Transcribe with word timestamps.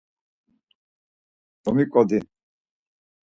Domiǩodi. 1.63 2.19